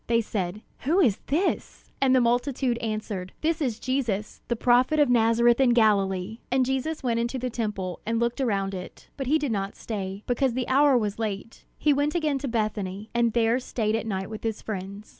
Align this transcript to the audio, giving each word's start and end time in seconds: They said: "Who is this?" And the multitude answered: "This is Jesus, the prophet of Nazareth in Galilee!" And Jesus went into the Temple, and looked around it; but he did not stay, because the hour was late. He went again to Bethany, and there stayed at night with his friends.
They 0.07 0.19
said: 0.19 0.63
"Who 0.79 0.99
is 0.99 1.19
this?" 1.27 1.91
And 2.01 2.15
the 2.15 2.21
multitude 2.21 2.79
answered: 2.79 3.33
"This 3.41 3.61
is 3.61 3.79
Jesus, 3.79 4.41
the 4.47 4.55
prophet 4.55 4.99
of 4.99 5.11
Nazareth 5.11 5.59
in 5.59 5.75
Galilee!" 5.75 6.39
And 6.51 6.65
Jesus 6.65 7.03
went 7.03 7.19
into 7.19 7.37
the 7.37 7.51
Temple, 7.51 7.99
and 8.03 8.17
looked 8.19 8.41
around 8.41 8.73
it; 8.73 9.09
but 9.15 9.27
he 9.27 9.37
did 9.37 9.51
not 9.51 9.75
stay, 9.75 10.23
because 10.25 10.53
the 10.55 10.67
hour 10.67 10.97
was 10.97 11.19
late. 11.19 11.65
He 11.77 11.93
went 11.93 12.15
again 12.15 12.39
to 12.39 12.47
Bethany, 12.47 13.11
and 13.13 13.33
there 13.33 13.59
stayed 13.59 13.95
at 13.95 14.07
night 14.07 14.31
with 14.31 14.43
his 14.43 14.59
friends. 14.63 15.09